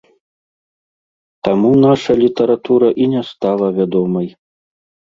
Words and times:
Таму 1.49 1.71
наша 1.85 2.11
літаратура 2.25 2.87
і 3.05 3.11
не 3.13 3.23
стала 3.35 3.67
вядомай. 3.81 4.27